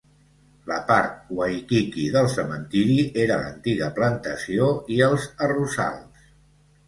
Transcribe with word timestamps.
La 0.69 0.77
part 0.85 1.27
Waikiki 1.39 2.05
del 2.15 2.29
cementiri 2.35 2.95
era 3.25 3.37
la 3.43 3.51
antiga 3.51 3.89
plantació 3.99 4.71
i 4.95 4.97
els 5.09 5.27
arrossals. 5.49 6.27